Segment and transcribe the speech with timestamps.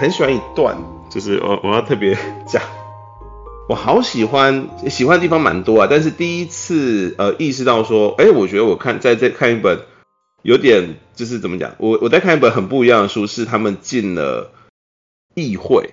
[0.00, 0.78] 很喜欢一段，
[1.10, 2.62] 就是我我要特别讲，
[3.68, 9.82] 我好喜欢，喜欢的地方蛮多啊，但是第一次呃意识到说，哎，我觉得我看在这看一本
[10.40, 14.52] 有点就是怎么讲，我我在看一本很不一样的书，是他们进了
[15.34, 15.92] 议会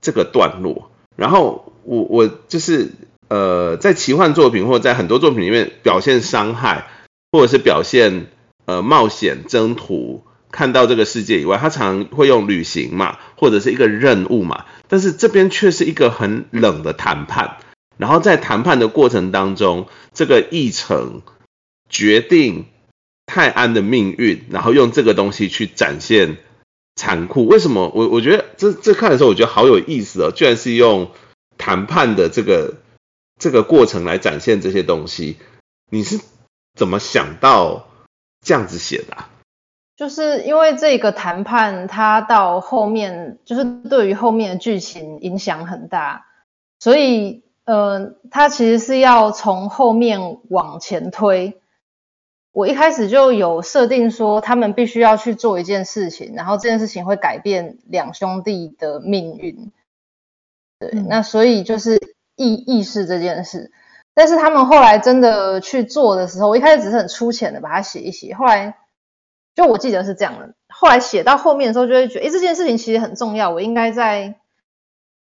[0.00, 2.92] 这个段落，然后我我就是
[3.26, 6.86] 呃在奇幻作品或在很多作品里面表现伤害，
[7.32, 8.28] 或者是表现
[8.66, 10.22] 呃冒险征途。
[10.52, 17.58] 看到这个世界以外，他常会用旅行嘛，或者是一个任务嘛，但是这边却是一个很冷的谈判。
[17.96, 21.22] 然后在谈判的过程当中，这个议程
[21.88, 22.64] 决定
[23.26, 26.38] 泰安的命运，然后用这个东西去展现
[26.96, 27.46] 残酷。
[27.46, 27.92] 为什么？
[27.94, 31.10] 我我觉得这这看的时候，我觉得好有意思哦，居然是用
[31.58, 32.78] 谈判的这个
[33.38, 35.36] 这个过程来展现这些东西。
[35.90, 36.20] 你是
[36.74, 37.90] 怎么想到
[38.42, 39.24] 这样子写的？
[40.00, 46.24] 就是因为这个谈判，它到后面就是对于后面的剧情影响很大，
[46.78, 51.60] 所以呃，它其实是要从后面往前推。
[52.50, 59.70] 我一开始就有设定说，他们必须要去做一件事情，然后这件事情会改变两兄弟的命运。
[60.78, 62.00] 对，嗯、那所以就是
[62.36, 63.70] 意意识这件事，
[64.14, 68.78] 但是他们后来真的去做的时候，我一开始只是很粗浅的把它写一写，后来。
[69.60, 74.36] 就我记得是这样的，后来写到后面的时候，就会觉得，诶，这件事情其实很重要，我应该在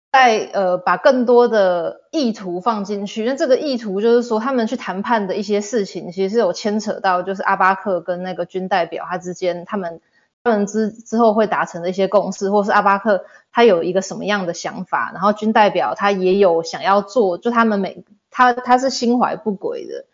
[0.09, 3.25] 在呃把更多的意图放进去。
[3.25, 9.99] 那这个意图就是说，他们去谈判的一些事情，其实是有牵扯到，就是阿巴克跟那个军代表他之间，他们
[10.45, 20.05] 他们之之后会达成的一些共识，或是阿巴克他有一个什么样的想法，然后军代表他也有想要做，就他们每他他是心怀不轨的，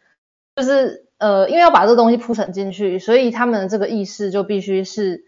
[0.56, 1.07] 就是。
[1.20, 5.26] 呃，因为要把这个东西铺陈进去，所以他们的这个意识就必须是，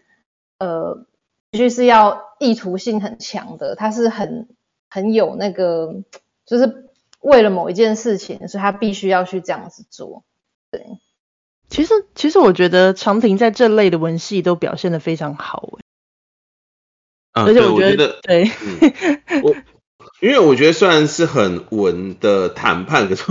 [0.58, 1.04] 呃，
[1.50, 4.48] 必须是要意图性很强的，他是很
[4.88, 6.02] 很有那个，
[6.46, 10.22] 就是为了某一件事情，所以他必须要去这样子做。
[10.70, 10.86] 对，
[11.68, 15.78] 其实其实我觉得长亭在这类的文戏都表现的非常好，
[17.32, 19.56] 啊，而且我觉得对，嗯、我
[20.20, 23.24] 因为我觉得虽然是很文的谈判，可是。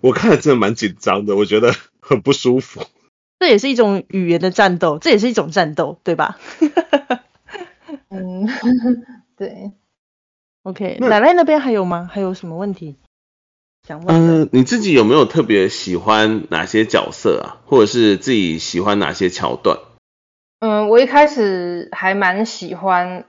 [0.00, 1.74] 我看了真的蛮紧张的，我觉得
[2.08, 2.82] 很不舒服。
[3.38, 6.38] 这也是一种语言的战斗，这也是一种战斗，对吧？
[8.08, 8.48] 嗯，
[9.36, 9.72] 对。
[10.62, 12.08] OK，奶奶那边还有吗？
[12.12, 12.96] 还有什么问题
[13.86, 14.16] 想问？
[14.16, 17.62] 嗯、呃，你自己有没有特别喜欢哪些角色啊？
[17.66, 19.78] 或者是自己喜欢哪些桥段？
[20.60, 23.26] 嗯，我一开始还蛮喜欢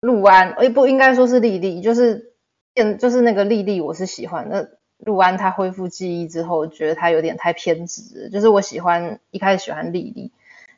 [0.00, 2.34] 陆安，诶，不应该说是丽丽，就是
[2.74, 4.78] 嗯，就是那个丽丽，我是喜欢的。
[5.04, 8.30] 陆安他恢复记忆之后，觉得他有点太偏执。
[8.30, 10.32] 就是我喜欢一开始喜欢丽丽，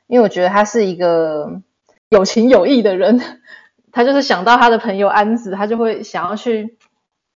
[0.07, 1.63] 因为我觉得他是一个
[2.09, 3.21] 有情有义的人。
[3.93, 6.77] 他就是想到他的朋友安子，他就会想要去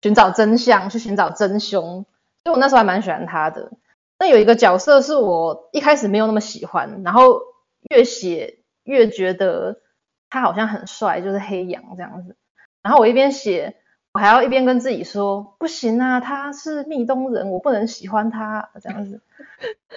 [0.02, 2.06] 寻找真相，去寻找真凶。
[2.44, 3.72] 所以我那时候还蛮喜欢他的。
[4.18, 7.42] 那有一个角色是我一开始没有那么喜欢，然后
[7.90, 9.82] 越写越觉得
[10.30, 12.36] 他好像很帅，就是黑羊这样子。
[12.82, 13.76] 然后我一边写。
[14.18, 19.22] 我还要一边跟自己说，不行啊，他是密东人，我不能喜欢他这样子。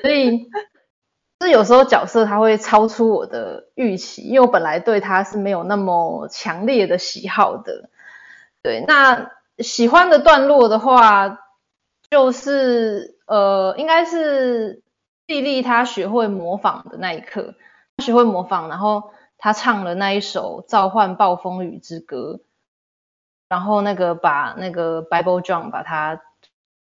[0.02, 0.50] 所以，
[1.38, 7.88] 就有时候角色他会超出我的预期，因为我本来对他是没有那么强烈的喜好的。
[8.62, 11.38] 对，那喜欢的段落的话，
[12.10, 14.82] 就是呃，应该是
[15.28, 17.54] 莉莉她学会模仿的那一刻，
[17.96, 22.40] 她学会模仿，然后她唱了那一首《召唤暴风雨之歌》。
[23.50, 26.22] 然后那个把那个 Bible John 把它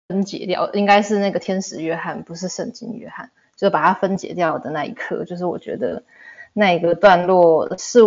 [0.07, 6.03] 分解掉，应该是那个天使约翰，不是圣经约翰，就把它分解掉的那一刻，就是我觉得
[6.53, 7.99] 那一个段落是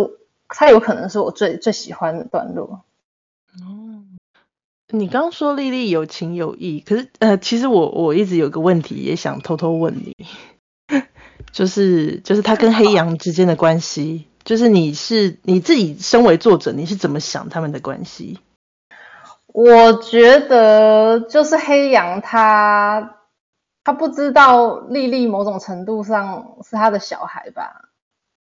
[0.47, 2.83] 它有可能是我最最喜欢的段落。
[3.61, 4.03] 哦，
[4.89, 10.15] 你刚刚说丽丽有情有义，可是呃，其实我我一直有个问题也想偷偷问你，
[11.53, 18.39] 就是就是他跟黑羊之间的关系，就是你是你自己身为作者，你是怎么想他们的关系？
[19.47, 23.17] 我觉得就是黑羊他
[23.83, 27.89] 他不知道莉莉某种程度上是他的小孩吧，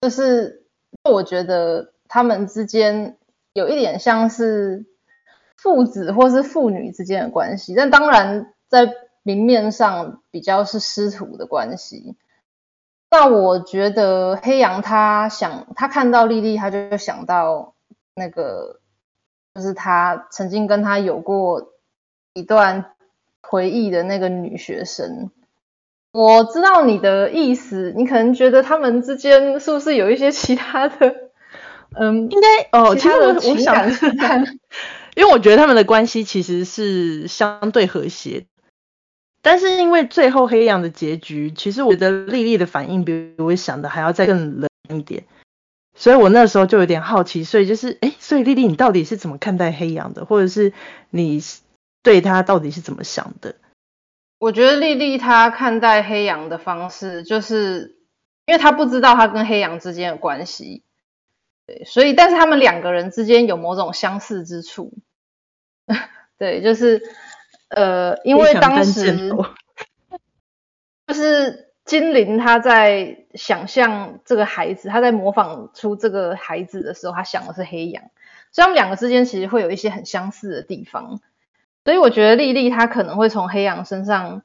[0.03, 0.67] 就是
[1.03, 3.17] 我觉得他们之间
[3.55, 4.85] 有一点像是
[5.56, 8.93] 父子或是父女之间的关系，但当然在
[9.23, 12.17] 明面上比较是师徒的关系。
[13.10, 17.75] 那我觉得黑羊他想他看到莉莉，他就想到
[18.14, 18.81] 那个。
[19.55, 21.72] 就是他曾经跟他有过
[22.32, 22.93] 一段
[23.43, 25.32] 回忆的那个女学生，
[26.12, 31.12] 我知道你的意思，你可能觉得他们之间是不是有一些其他的，
[31.99, 33.90] 嗯，应该哦，其他的我想
[35.16, 38.46] 因为我觉得他们的关系其实是相对和谐，
[39.50, 45.25] 但是因为最后黑羊的结局，其实我觉得莉莉的反应比我想的还要再更冷一点。
[45.95, 50.75] 所以我那时候就有点好奇，所以就是，哎，所以莉莉，你到底是怎么看待黑羊的，或者是
[51.09, 51.41] 你
[52.03, 53.55] 对他到底是怎么想的？
[54.39, 57.97] 我觉得莉莉她看待黑羊的方式，就是
[58.45, 60.83] 因为她不知道她跟黑羊之间的关系，
[61.67, 64.93] 对，所以但是他们两个人之间有某种相似之处，
[66.37, 67.03] 对，就是
[67.69, 69.31] 呃，因为当时
[71.06, 71.67] 就是。
[71.88, 78.05] 精灵他在想象这个孩子，他在模仿出这个孩子的时候，他想的是黑羊，
[78.53, 81.23] 所以他们两个之间其实会有一些很相似的地方。
[81.87, 84.43] 所以我觉得莉莉她可能会从黑羊身上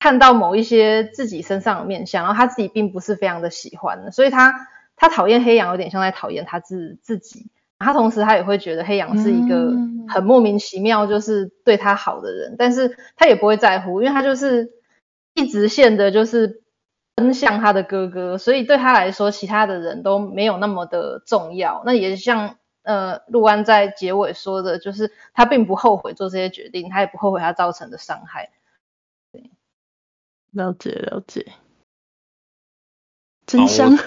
[0.00, 4.66] 看到某一些自己身上的面相，然后她自己并不是非常的喜欢，所以她
[4.96, 7.46] 她讨厌黑羊有点像在讨厌她自自己。
[7.82, 9.72] 他同时他也会觉得黑羊是一个
[10.08, 14.72] 很莫名其妙就是对他好的人，但是他也不会在乎，因为他就是
[15.34, 16.62] 一直线的，就是。
[17.14, 21.82] 奔向他的哥哥，所以对他来说，其他的人都没有那么的重要。
[21.84, 28.50] 那也像呃，陆安在结尾说的，就是他并不后悔做这些决定，他也不后悔他造成的伤害。
[29.30, 29.50] 对，
[30.52, 31.52] 了解了解，
[33.44, 33.98] 真香。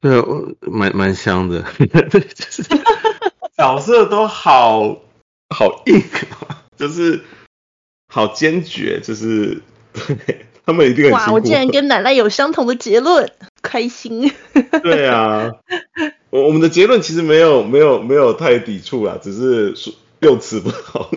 [0.00, 0.22] 对，
[0.60, 2.62] 蛮蛮香的， 就是
[3.56, 4.98] 角色都好
[5.48, 6.02] 好硬，
[6.76, 7.24] 就是
[8.08, 9.62] 好坚决，就是
[9.92, 10.44] 对。
[10.68, 11.32] 他们一定很哇！
[11.32, 14.30] 我竟然跟奶奶有相同的结论，开心。
[14.82, 15.50] 对啊，
[16.28, 21.10] 我我们的结论其实没有没有没有太抵触啊，只是说用词不好。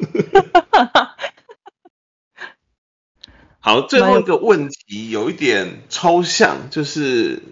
[3.59, 7.43] 好，最后一个问题有一点抽象，就是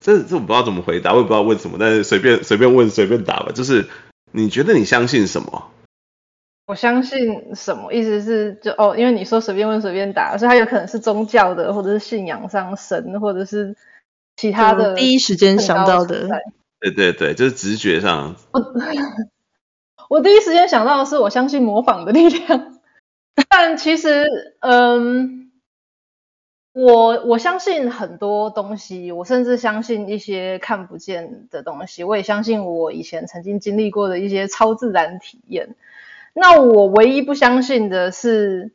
[0.00, 3.52] 这这我不知道怎么回答，我也不知道问什么，但是随便随便问随便答吧。
[3.54, 3.86] 就是
[4.32, 5.70] 你觉得你相信什么？
[6.66, 7.92] 我相信什么？
[7.92, 13.74] 意思是就哦，因为你说随便问随便答，所以它有可能是宗教的，或者是信仰上神，或者是
[14.36, 14.94] 其他的。
[14.94, 16.28] 第一时间想到的。
[16.80, 18.36] 对对对，就是直觉上。
[18.52, 18.60] 我
[20.08, 22.76] 我第一时间想到的是，我相信模仿的力量。
[23.48, 25.47] 但其实，嗯，
[26.78, 32.04] 我我相信很多东西，我甚至相信一些看不见的东西。
[32.04, 35.74] 我也相信我以前曾经经历过的一些超自然体验。
[36.34, 38.70] 那我唯一不相信的是，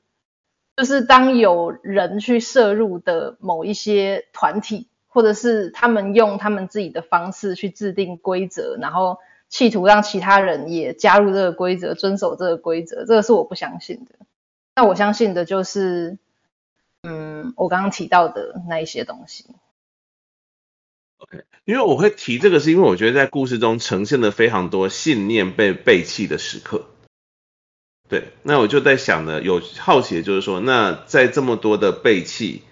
[0.75, 14.25] 就是当有人去摄入的某一些团体，或者是他们用他们自己的方式去制定规则，然后企图让其他人也加入这个规则，遵守这个规则，这个是我不相信的。
[14.75, 16.17] 那我相信的就是，
[17.03, 19.45] 嗯，我刚刚提到的那一些东西。
[21.17, 26.87] OK，因为我会提这个，是因为我觉得在故事中呈现了非常多信念被背弃的时刻。
[28.09, 32.63] 对，那我就在想呢，有好奇的就是说，那在这么多的背弃，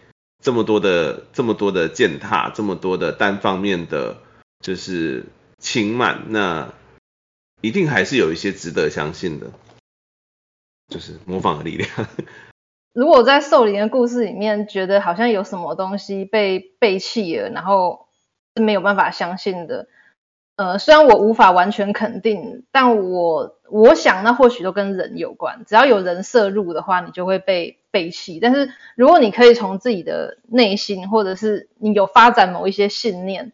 [0.44, 4.18] 这么多的这么多的践踏，这么多的单方面的
[4.60, 5.26] 就是
[5.58, 6.74] 轻慢，那
[7.62, 9.52] 一定还是有一些值得相信的，
[10.90, 11.90] 就是模仿的力量。
[12.94, 18.08] 如果在兽灵的故事里面，觉得好像有什么东西被背弃了，然后
[18.56, 19.88] 是没有办法相信的。
[20.58, 25.64] 呃，虽然我无法完全肯定，但我我想那或许都跟人有关。
[25.66, 28.40] 只要有人摄入的话，你就会被背弃。
[28.40, 33.54] 但是如果你可以从自己的内心，或者是你有发展某一些信念，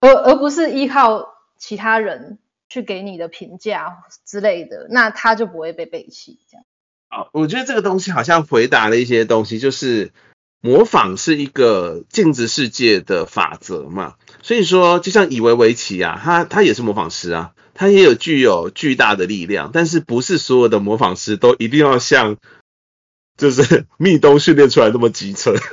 [0.00, 2.38] 而而不是依靠其他人
[2.68, 6.40] 去给你的评价之类的，那他就不会被背弃。
[6.50, 6.66] 这样。
[7.08, 10.12] 好，我觉得这个东西好像回答了一些东西，就是
[10.60, 14.14] 模仿是一个镜子世界的法则嘛。
[14.42, 22.36] 所以说，就像以为维奇啊，他他也是模仿师啊，他也有具有巨大的力量，但是不是所有的模仿师都一定要像
[23.36, 25.54] 就是密东训练出来那么机车。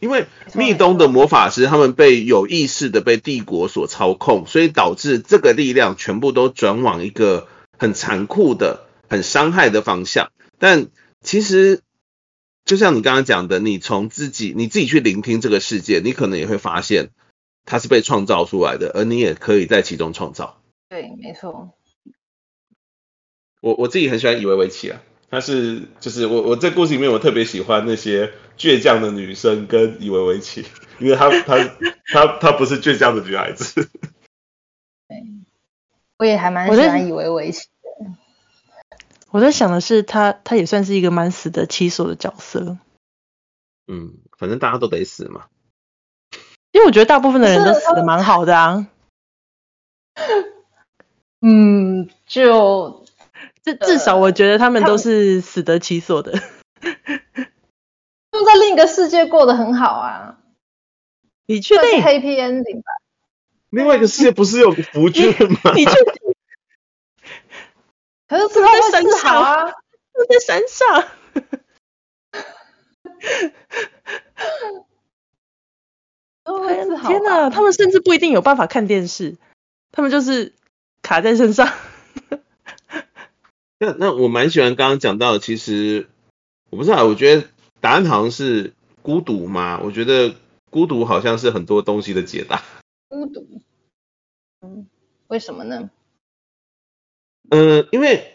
[0.00, 7.46] 因为密东的魔法师他们被有意识的被帝国所操控，所以导致这个力量全部都转往一个
[7.78, 10.32] 很残酷的、很伤害的方向。
[10.58, 10.86] 但
[11.20, 11.82] 其实，
[12.64, 17.10] 就像你刚刚讲的，你从自己你自己去聆听这个世界，你可能也会发现
[17.66, 20.62] 它是被创造出来的，而你也可以在其中创造。
[20.88, 21.74] 对，没错。
[23.60, 25.02] 我我自己很喜欢以为维奇啊。
[25.30, 30.64] 他是就是我我在故事里面我特别喜欢那些倔强的女生跟以为维奇，
[30.98, 31.76] 因为她她
[32.06, 33.88] 她她不是倔强的女孩子。
[35.08, 35.26] 对，
[36.18, 37.71] 我也还蛮喜欢以为维奇的。
[39.32, 42.78] 我在想的是他他也算是一个蛮死得其所的角色。
[43.88, 45.46] 嗯，反正大家都得死嘛。
[46.70, 48.86] 因为我觉得大部分的人都死的蛮好的啊。
[51.40, 53.04] 嗯，就。
[53.64, 56.32] 至至少我觉得他们都是死得其所的，
[58.32, 60.40] 就在另一个世界过得很好啊。
[61.46, 62.90] 你确定？Happy ending 吧。
[63.70, 65.28] 另外一个世界不是有个福君
[65.62, 65.72] 吗？
[65.76, 66.21] 你确定？
[68.32, 71.04] 可是他在山上啊，他在山上。
[77.02, 79.36] 天哪，他们甚至不一定有办法看电视，
[79.90, 80.54] 他们就是
[81.02, 81.68] 卡在身上。
[83.78, 86.08] 那那我蛮喜欢刚刚讲到，其实
[86.70, 87.46] 我不知道，我觉得
[87.80, 88.72] 答案好像是
[89.02, 89.78] 孤独嘛。
[89.84, 90.34] 我觉得
[90.70, 92.62] 孤独好像是很多东西的解答。
[93.08, 93.46] 孤独，
[94.62, 94.86] 嗯，
[95.26, 95.90] 为什么呢？
[97.54, 98.32] 嗯，因为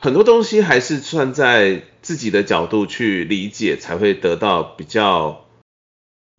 [0.00, 5.44] 很多东西还是算在自己的角度去理解，才会得到比较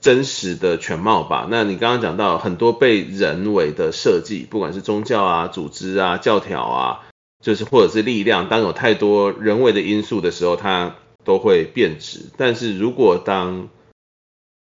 [0.02, 1.48] 真实的全貌吧。
[1.52, 7.06] 那你刚刚讲到很多被人为的设计，不管是宗教啊、组织啊、教条啊。
[7.44, 10.96] 就是或者是力量，当有太多人为的因素的时候，它
[11.26, 12.32] 都会变质。
[12.38, 13.68] 但是如果当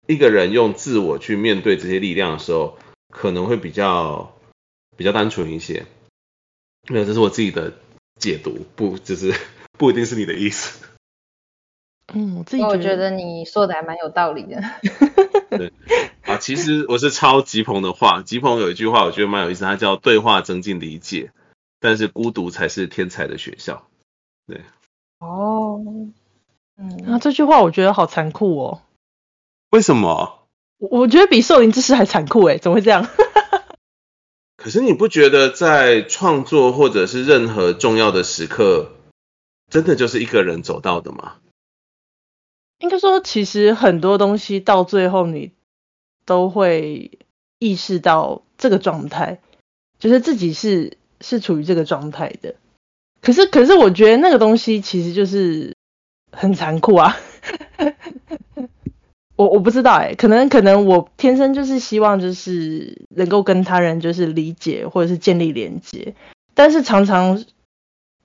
[0.08, 2.78] 一个人用自我去面对这些力量的时候，
[3.10, 4.34] 可能会比较
[4.96, 5.86] 比较单纯一些。
[6.90, 7.74] 没有，这是我自己的
[8.20, 9.34] 解读，不，就是
[9.78, 10.86] 不一定是你的意思。
[12.14, 14.62] 嗯，我自己觉得，我觉得你说的还蛮有道理的。
[15.50, 15.72] 对
[16.24, 21.32] 啊，其实我是抄吉鹏的话，吉鹏有一句话，我觉得蛮有意思，它叫“对话增进理解”。
[21.80, 23.88] 但是孤独才是天才的学校，
[24.48, 24.62] 对。
[25.20, 25.82] 哦，
[26.78, 28.82] 嗯，那这句话我觉得好残酷哦。
[29.70, 30.48] 为什么？
[30.78, 33.08] 我觉得比兽灵之师还残酷哎，怎么会这样？
[34.64, 38.92] 可是你不觉得在创作或者是任何重要的时刻，
[39.70, 41.36] 真的就是一个人走到的吗？
[42.80, 45.52] 应该说，其实很多东西到最后你
[46.26, 47.20] 都会
[47.60, 49.42] 意识到这个状态，
[50.00, 50.98] 就是自己是。
[51.26, 52.56] 是处于这个状态的，
[53.22, 55.74] 可是可是我觉得那个东西其实就是
[56.34, 57.16] 很残酷啊。
[59.36, 66.16] 我我不知道哎、可能可能我天生就是希望就是能够跟他人就是理解或者是建立连接，
[66.54, 67.44] 但是常常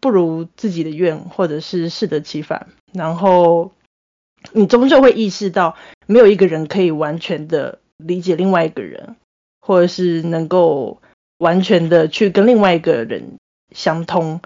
[0.00, 3.72] 不如自己的愿，或者是适得其反，然后
[4.52, 9.16] 你终究会意识到没有一个人可以完全的理解另外一个人，
[9.60, 11.00] 或者是能够。
[11.38, 13.38] 完全的去跟另外一个人
[13.72, 14.40] 相通，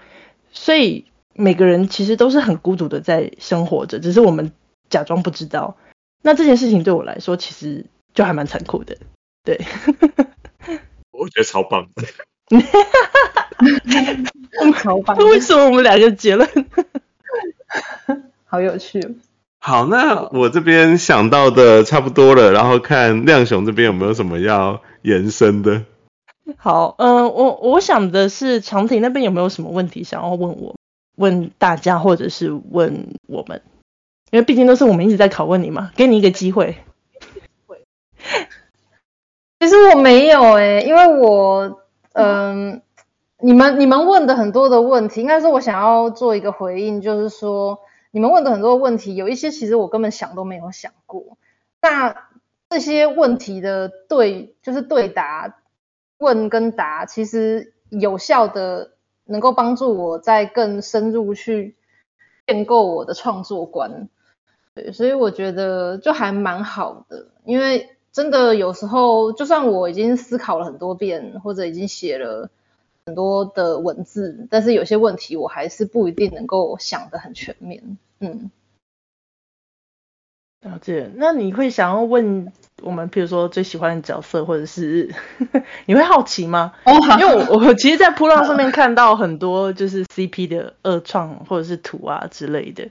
[0.52, 4.52] 所以每个人其实都是很孤独的在生活着，只是我们
[4.90, 5.75] 假装不知道。
[6.23, 8.97] 那这件事情对我来说，其实就还蛮残酷的。
[9.45, 9.61] 对，
[11.12, 12.05] 我觉得超棒的。
[14.76, 15.17] 超棒。
[15.29, 16.49] 为什么我们两个结论？
[18.47, 19.00] 好有趣。
[19.59, 25.85] 好，那我这边想到的差不多了，然后看亮雄这边有没有什么要延伸的。
[26.57, 30.75] 好，嗯、呃，我我想的是长婷那边有没有什么问题想要问我，
[31.17, 33.62] 问大家或者是问我们，
[34.32, 36.78] 因为毕竟都是我们一直在拷问你嘛，给你一个机会。
[39.60, 41.82] 其实我没有诶、因为我，
[42.14, 42.82] 嗯、
[43.38, 47.78] 你们你们问的很多的问题，应该是我想要做一个回应，就是说
[48.10, 51.38] 你们问的很多问题，有一些其实我根本想都没有想过，
[51.80, 52.28] 那
[52.70, 55.58] 这些问题的对就是对答。
[56.18, 58.92] 问跟答其实有效的
[59.24, 61.74] 能够帮助我在更深入去
[62.46, 64.08] 建构我的创作观，
[64.75, 72.50] 对，所以我觉得就还蛮好的，因为真的有时候就算我已经思考了很多遍，或者已经写了
[73.07, 78.50] 很多的文字，但是有些问题我还是不一定能够想得很全面，嗯。
[80.62, 82.52] 了解，那你会想要问
[82.83, 85.12] 我们，比如说最喜欢的角色，或者是
[85.87, 86.73] 你会好奇吗？
[86.85, 92.88] 哦，好，因为我我其实，在铺浪上面看到很多就是 CP 的二创或者是图啊之类的，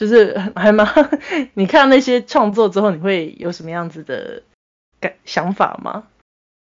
[0.00, 0.88] 就是还蛮，
[1.52, 4.42] 你看那些创作之后，你会有什么样子的
[4.98, 6.04] 感想法吗？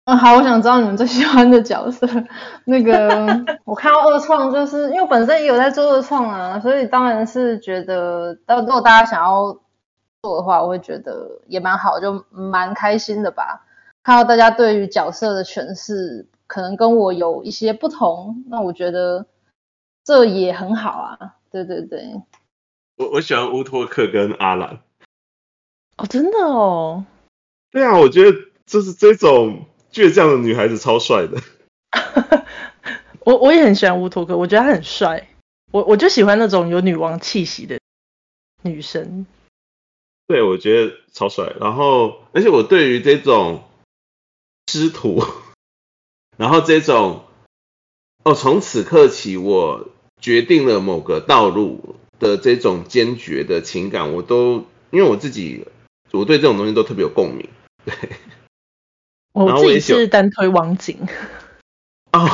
[0.07, 2.09] 嗯，好，我想知道你们最喜欢的角色。
[2.65, 3.09] 那个，
[3.63, 9.57] 我看到二创，就是因为本身也有在做二创啊，所以当然是觉得，到如果大家想要
[10.23, 13.65] 做的话，我会觉得也蛮好，就蛮开心的吧。
[14.03, 19.25] 看到大家对于角色的诠释，可能跟我有一些不同，那我觉得
[20.03, 21.37] 这也很好啊。
[21.53, 22.21] 对对对，
[23.01, 24.83] 我我喜欢乌托克跟阿兰。
[25.97, 27.07] 哦，真的哦。
[27.71, 29.67] 对啊，我觉得就是这种。
[29.93, 31.43] 倔强的女孩子超帅的，
[33.27, 35.29] 我我也很喜欢乌托克，我觉得他很帅，
[35.73, 37.81] 我我就喜欢那种有女王气息的
[38.63, 39.27] 女生。
[40.29, 41.53] 对，我觉得超帅。
[41.61, 43.65] 然后，而且我对于这种
[44.69, 45.25] 师徒，
[46.37, 47.25] 然后这种
[48.23, 49.89] 哦，从此刻起我
[50.21, 55.67] 决定了某个道路的这种坚决的情感，我都因为我自己，
[56.13, 57.49] 我对这种东西都特别有共鸣。
[57.85, 57.95] 对。
[59.33, 61.07] 我自己是单推王景，
[62.13, 62.29] 哦，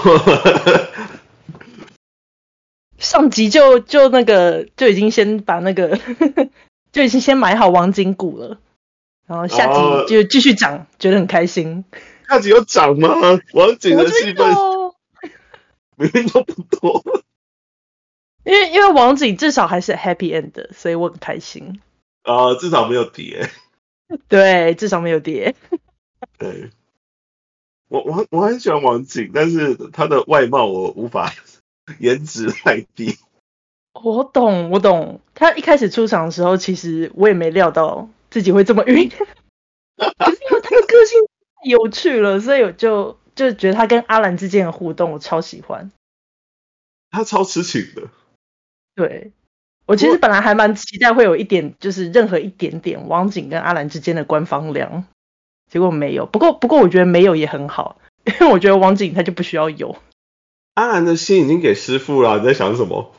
[2.97, 6.00] 上集就就那个就已经先把那个
[6.93, 8.59] 就已经先买好王景股了，
[9.28, 11.85] 然后下集就继续涨，觉得很开心。
[12.26, 13.11] 下集有涨吗？
[13.52, 14.49] 王景的戏份
[15.97, 17.05] 明明都不多，
[18.46, 21.80] 因为因为王景至少还是 happy end 的，所以我很开心。
[22.22, 23.50] 啊、呃，至少没有跌。
[24.28, 25.56] 对，至少没有跌。
[26.38, 26.70] 对。
[27.88, 31.32] 我我我很喜欢王景，但是他的外貌我无法，
[31.98, 33.16] 颜值太低。
[33.92, 35.20] 我懂，我懂。
[35.34, 41.20] 他一开始出场的时候，其实我也没料到自己会这么晕，可是因为他的个性
[41.56, 45.90] 太有趣了，所以我就就觉得他跟阿兰之间的互动我超喜欢。
[47.10, 48.08] 他超痴情的。
[48.96, 49.30] 对，
[49.86, 55.04] 我其实本来还蛮期待会有一点，就是任何一点点王景跟阿兰之间的官方粮。
[55.70, 59.96] 结果没有，不过不过我觉得没有也很好， 因为我觉得王景他就不需要有。
[60.74, 63.12] 阿兰的心已经给师傅了，你在想什么？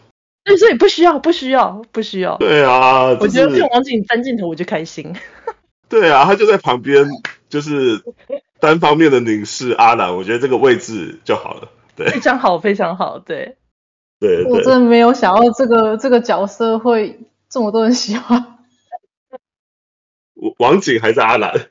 [0.45, 2.37] 对，所以不需要，不需要，不需要。
[2.37, 5.13] 对啊，我觉得用王景单镜头我就开心。
[5.89, 7.05] 对啊，他就在旁边，
[7.49, 8.01] 就是
[8.61, 11.69] 单方面的凝视阿兰，我觉得这个位置就好了。
[11.97, 13.56] 对，非常好，非常好，对。
[14.19, 18.57] 对，我真的没有想到这个这个角色会这么多人喜欢。
[20.59, 21.67] 王景还是阿兰？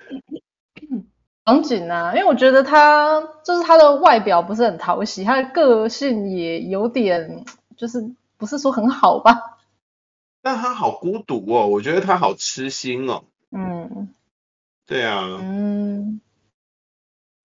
[1.45, 7.45] 王景啊，因为我觉得他就是他的外表不是很讨喜，他的个性也有点
[7.77, 9.59] 就是不是说很好吧。
[10.43, 13.25] 但他好孤独哦，我觉得他好痴心哦。
[13.51, 14.09] 嗯，
[14.87, 15.39] 对啊。
[15.41, 16.06] 嗯，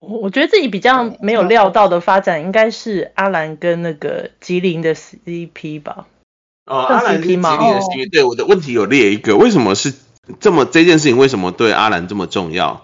[0.02, 6.08] 我我觉得自己比较没有料到的发展应该是阿兰跟那个吉林的 CP 吧。
[6.66, 9.94] 哦，阿兰跟吉林的 CP，对，我的问题有列一个，为什么是
[10.40, 11.18] 这么这件事情？
[11.20, 12.82] 为什么对阿兰这么重要？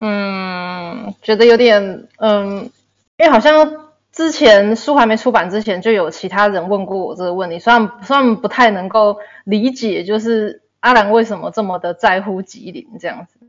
[0.00, 2.70] 嗯，觉得有点嗯，
[3.16, 13.46] 因为好像之前书还没出版之前，就有其他人问过我这个问题，虽然虽然不太能够理解，就是阿兰为什么这么的在乎吉林这样子。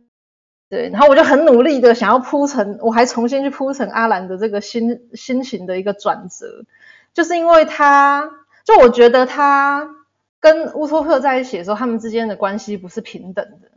[0.74, 6.66] 对，然后我就很努力的想要铺成，我还重新去铺成阿兰的这个心心情的一个转折，
[7.14, 8.30] 就是因为他，
[8.66, 9.88] 就我觉得他
[10.40, 13.72] 跟乌托克在一起的时候，他们之间的关系不是平等的，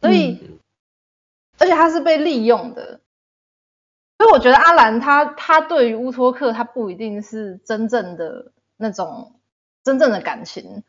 [0.00, 0.40] 所以。
[0.42, 0.58] 嗯
[1.58, 3.00] 而且他是被利用的，
[4.18, 9.40] 所以我觉得阿兰他他对于乌托克他不一定是真正的那种
[9.82, 10.82] 真正的感情，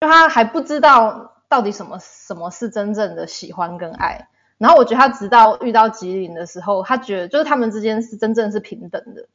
[0.00, 4.30] 就他还不知道到底什么什么是真正的喜欢跟爱。
[4.64, 9.28] 然后我觉得他直到遇到吉林的时候，他觉得就是他们之间是真正是平等的，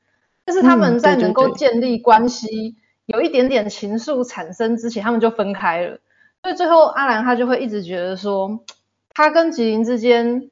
[0.43, 5.99] 但是他们在能够建立关系，有一点点情愫产生之前，他们就分开了。
[6.41, 8.65] 所以最后阿兰他就会一直觉得说，
[9.13, 10.49] 他跟吉林之间。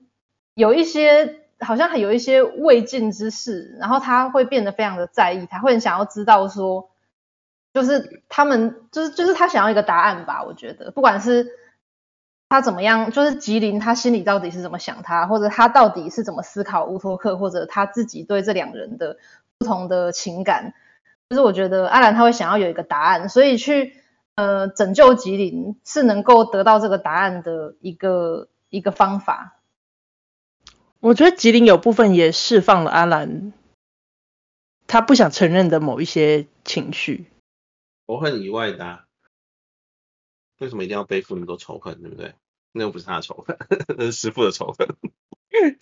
[0.57, 6.89] 有一些好像还有一些未尽之事，然后他会变得非常的在意，他会很想要知道说，
[7.75, 10.43] 就是他们就是就是他想要一个答案吧。
[10.43, 11.45] 我觉得不管是
[12.49, 19.17] 他怎么样，就是吉林他心里到底是怎么想他，或者他到底是怎么思考乌托克，或者他自己对这两人的
[19.57, 20.73] 不同的情感，
[21.29, 23.95] 就是我觉得阿兰他会想要有一个答案，所以去
[24.35, 29.59] 呃拯救吉林是能够得到这个答案的一个一个方法。
[30.99, 33.53] 我觉得吉林有部分也释放了阿兰
[34.87, 37.27] 他不想承认的某一些情绪。
[38.05, 39.06] 我很意外的、啊，
[40.59, 42.33] 为什么一定要背负那么多仇恨，对不对？
[42.73, 43.57] 那又不是他的仇恨，
[43.97, 44.87] 那 是师父的仇恨。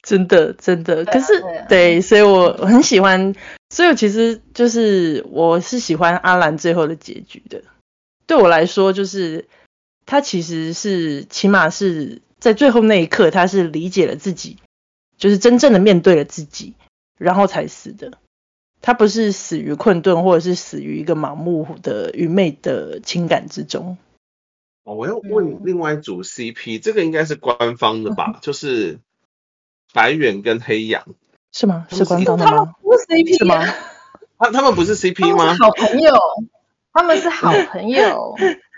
[0.03, 1.03] 真的，真的。
[1.05, 3.35] 可是，对，啊对，所以我很喜欢，
[3.69, 7.63] 所以我其实就是我是喜欢阿兰最后的结局的。
[8.27, 9.47] 对我来说，就是
[10.05, 14.57] 他其实是起码是在最后那一刻，他是理解了自己，
[15.17, 16.75] 就是真正的面对了自己，
[17.17, 18.17] 然后才死的。
[18.81, 23.97] 他不是死于困顿，或者是死于一个盲目的愚昧的情感之中。
[24.85, 28.33] 哦，我要问另外一组 CP，、嗯、这个应该是官方的吧？
[28.35, 28.99] 嗯、就是
[29.93, 31.03] 白远跟黑羊，
[31.51, 31.87] 是吗？
[31.89, 32.51] 是官方的吗？
[32.51, 33.65] 他们不是 CP 是吗？
[34.37, 35.55] 他他们不是 CP 吗？
[35.59, 36.13] 好朋友，
[36.93, 38.35] 他们是好朋友，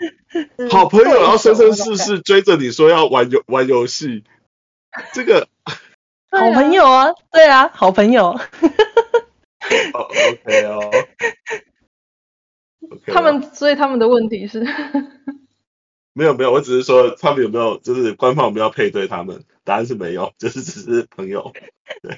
[0.72, 4.24] 好朋友，然后生生世世追着你说要玩游玩游戏，
[5.12, 5.46] 这个
[6.30, 8.30] 好朋友啊，对啊，好朋友。
[9.92, 10.90] 哦、oh,，OK 哦。
[12.80, 14.64] Okay 他们，所以他们的问题是，
[16.18, 19.44] 没有没有，我只是说他们有没有，就是官方有没有配对他们？
[19.62, 21.52] 答案是没有，就是只是朋友。
[22.02, 22.16] 对，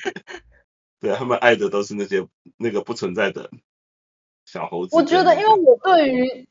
[1.01, 3.51] 对他们爱的都是那些那个不存在的
[4.47, 4.97] 小猴子。
[4.97, 6.49] 我觉得，因为我对于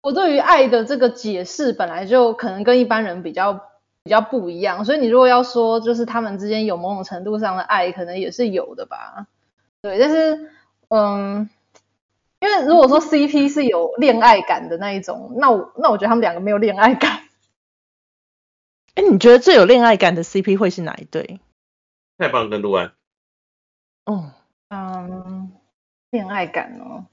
[0.00, 3.52] 我对于爱的这个解释本来就可能跟一般人比较
[4.02, 9.26] 比较不一样，所以你如果要说就是他们之间有某种程度上的爱，可能也是有的吧。
[9.82, 10.50] 对，但是
[10.88, 11.50] 嗯。
[12.40, 17.24] 因为如果说 CP 是有恋爱感的那一种，那我那我觉得他们两个没有恋爱感。
[18.94, 21.40] 哎，你觉得最有恋爱感的 CP 会是哪一对？
[22.16, 22.92] 太棒跟陆安。
[24.06, 24.32] 哦，
[24.70, 25.52] 嗯，
[26.10, 27.06] 恋爱感哦。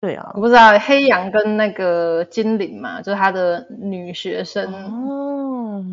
[0.00, 4.72] 对啊，我不知道黑羊跟那个金玲嘛，就是他的女学生。
[4.72, 5.84] 哦。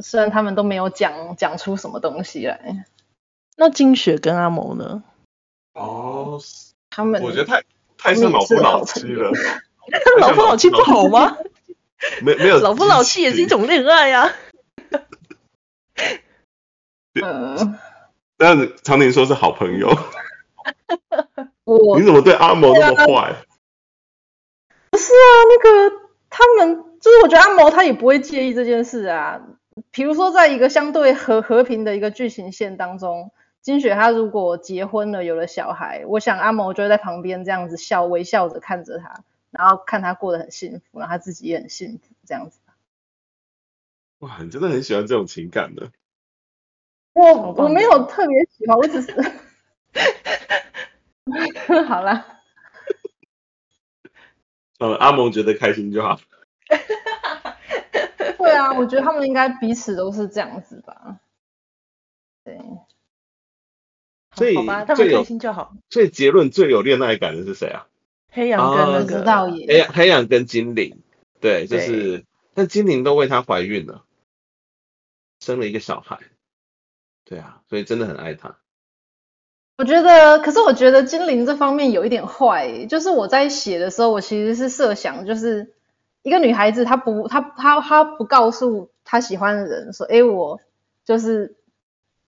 [0.00, 2.86] 虽然他们都没有讲讲出什么东西来。
[3.56, 5.02] 那金雪跟阿谋呢？
[5.74, 6.40] 哦。
[6.90, 7.62] 他们我觉得太
[7.96, 9.30] 太像老夫老妻了。
[10.20, 11.38] 老夫老妻不好吗？
[12.22, 14.32] 没没有，老夫老妻也是一种恋爱呀、啊。
[17.22, 17.78] 嗯，
[18.36, 19.90] 但常宁说是好朋友。
[21.98, 23.34] 你怎么对阿毛那么坏？
[24.90, 25.90] 不是啊，那个
[26.28, 29.40] 他们就是我觉得阿毛他也不会介意这件事啊。
[29.90, 33.32] 比如说，在一个相对和和平的一个剧情线当中。
[33.62, 42.60] 金雪她如果结婚了，有了小孩，我想阿蒙就会在旁边这样子笑，微笑着看着他，然后看他过得很幸福，然后他自己也很幸福，这样子。
[44.20, 45.90] 哇，你真的很喜欢这种情感的。
[47.12, 49.12] 我我没有特别喜欢，我只是。
[51.86, 52.40] 好啦。
[54.78, 56.18] 嗯，阿蒙觉得开心就好。
[58.38, 61.20] 对啊，我觉得他们应该彼此都是这样子吧。
[62.44, 62.58] 对。
[64.40, 65.74] 所以，好吧，他们开心就好。
[65.90, 67.86] 所以结论最有恋爱感的是谁啊？
[68.30, 69.66] 黑羊跟那个道爷。
[69.66, 70.98] 黑黑羊跟精灵，
[71.40, 72.24] 对，就是，
[72.54, 74.04] 但精灵都为他怀孕了，
[75.40, 76.18] 生了一个小孩。
[77.24, 78.56] 对啊，所以真的很爱他。
[79.76, 85.74] 我觉得，可是我觉得精灵这方面有一点坏，就是我在写的时候，我其实是设想，就是
[86.22, 90.60] 一个女孩子，她不，她她她不告诉她喜欢的人说，哎，我
[91.04, 91.56] 就是。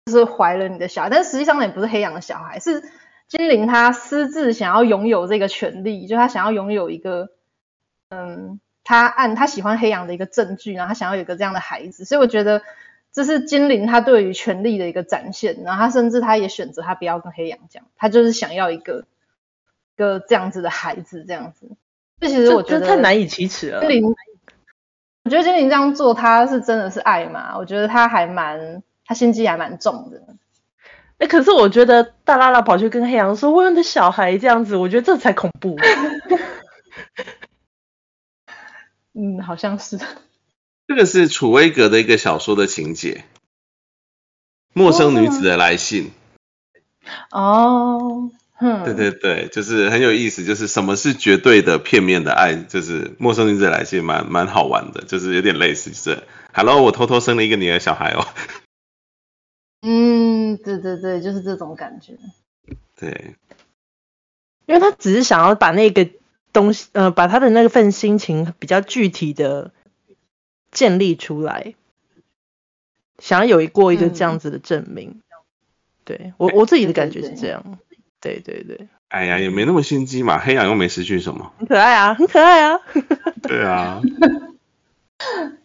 [0.06, 2.82] 就是怀了你的小孩，但是实际上也不是黑羊的小孩，是
[3.28, 7.30] 精灵他私自想要拥有这个权利，就他想要拥有一个，
[8.10, 12.62] 嗯，他按他喜欢黑羊的一个证据，然后他想要有一个这样的孩子，所以我觉得
[13.12, 19.04] 这是精灵他对于权力的一个展现，然后他甚至他也选择他不要跟黑羊讲，他就是想要一个
[19.94, 21.70] 一个这样子的孩子，这样子。
[22.20, 23.80] 这其实我觉得太难以启齿了。
[23.80, 24.14] 精灵，
[25.24, 27.56] 我觉得精灵这样做，他是真的是爱嘛？
[27.56, 28.82] 我觉得他还蛮。
[29.12, 30.22] 他心机还蛮重的，
[31.18, 35.76] 哎、欸，可是我觉得大拉拉跑去跟黑羊说：“我有你的小孩这样子，我觉得这才恐怖。
[39.12, 40.00] ”嗯，好像是。
[40.88, 43.24] 这个是楚威格的一个小说的情节，
[44.72, 46.04] 《陌生女子的来信》。
[47.30, 56.22] 哦，嗯，对对对，就是很有意思，就是什么是绝对的片面的爱，就是《陌生女子的来信》蛮蛮好玩的，就是有点类似，就是
[56.54, 58.26] ，Hello，我偷偷生了一个你的小孩哦。
[59.82, 62.16] 嗯，对对对，就是这种感觉。
[62.96, 63.34] 对，
[64.66, 66.08] 因为他只是想要把那个
[66.52, 69.72] 东西，呃，把他的那份心情比较具体的
[70.70, 71.74] 建立出来，
[73.18, 75.08] 想要有一过一个这样子的证明。
[75.10, 75.22] 嗯、
[76.04, 77.78] 对我我自己的感觉是这样。
[78.20, 78.88] 对对对。
[79.08, 81.52] 哎呀，也没那么心机嘛，黑羊又没失去什么。
[81.58, 82.80] 很可爱啊，很可爱啊。
[83.42, 84.00] 对啊。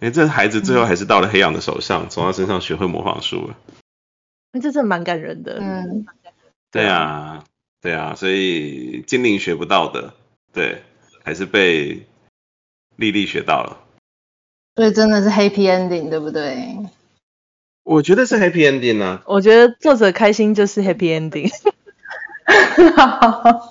[0.00, 3.56] 哎，这孩子最后还是到了黑羊的手上，从他身上学会魔法术了。
[4.52, 5.58] 那这真的蛮感人的。
[5.60, 6.06] 嗯，
[6.70, 7.44] 对啊，
[7.80, 10.14] 对啊，所以精灵学不到的，
[10.52, 10.82] 对，
[11.24, 12.06] 还是被
[12.96, 13.78] 莉莉学到了。
[14.76, 16.78] 所以真的是 happy ending，对不对？
[17.82, 19.22] 我觉得是 happy ending 啊。
[19.26, 21.50] 我觉得作者开心就是 happy ending。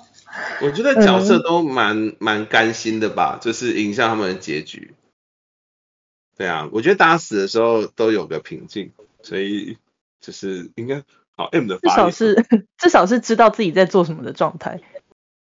[0.60, 4.92] 我觉得角色都蛮蛮甘心的吧，就是影响他们的结局。
[6.38, 9.76] 对啊，我觉得大家死的时候都有个平静，所以
[10.20, 11.02] 就是应该
[11.36, 11.90] 好 M 的发。
[11.90, 12.46] 至少是
[12.78, 14.80] 至少是知道自己在做什么的状态。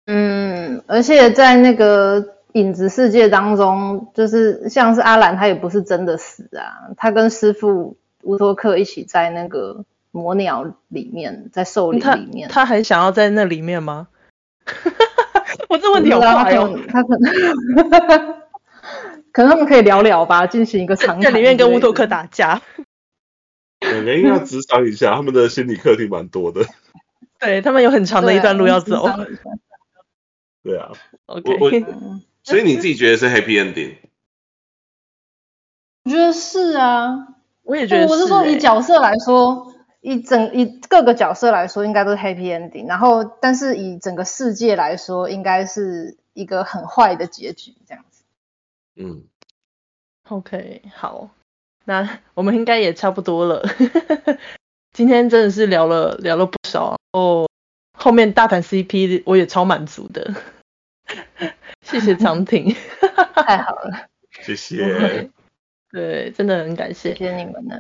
[0.07, 12.63] 嗯，而且在那个影子世界当中，就是像是阿兰，他也不是真的死啊，他跟师傅乌托克一起在那个魔鸟里面，在兽灵里面他。
[12.63, 14.09] 他还想要在那里面吗？
[15.69, 16.81] 我这问题好快哦。
[16.89, 18.39] 他可能。
[19.39, 22.61] 可能他们可以聊聊吧，进行一个长在里面跟乌托克打架。
[23.79, 26.67] 两个应该要咨商一下，他们的心理课题蛮多的。
[27.39, 29.07] 对，他们有很长的一段路要走。
[30.65, 30.91] 对啊。
[31.27, 31.57] OK。
[31.61, 33.99] 我我 所以你自己觉得是 Happy Ending？
[36.03, 37.29] 我觉得是啊，
[37.63, 38.13] 我也觉得是、欸。
[38.13, 42.89] 我是说，以角色来说，以整以各个角色来说，应该都是 Happy Ending。
[42.89, 48.05] 然后，但是以整个世界来说，应该是一个很坏的结局，这样。
[48.99, 49.23] 嗯
[50.29, 51.31] ，OK，好，
[51.85, 53.65] 那 我们应该也差不多了。
[54.93, 57.49] 今天真的是聊了聊了不少，哦，
[57.97, 60.35] 后面大谈 CP 我也超满足的，
[61.87, 62.75] 谢谢长廷，
[63.47, 64.09] 太好了，
[64.43, 65.31] 谢谢，
[65.93, 67.77] 对，真的很感谢，谢谢你们呢。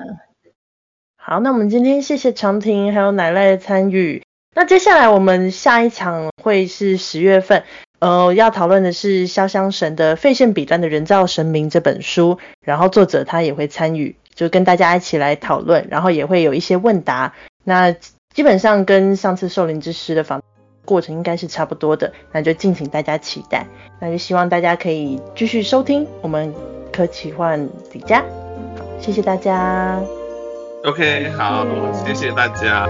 [1.17, 4.23] 好，那我们今天谢谢长廷还有奶奶的参与，
[4.55, 7.65] 那接下来我们下一场会是十月份。
[8.01, 17.35] 呃，要讨论的是潇湘神的《费线彼端的人造神明》这本书，然后作者他也会参与，就跟大家一起来讨论，然后也会有一些问答。
[17.65, 17.93] 那
[18.33, 20.41] 基本上跟上次兽灵之师的访
[20.85, 23.67] 过程应该是差不多的，那就敬请大家期待。
[24.01, 26.55] 那就希望大家可以继续收听我们
[26.93, 28.21] 科奇幻底家，
[28.79, 30.01] 好，谢谢大家。
[30.85, 32.87] OK，好，谢谢大家。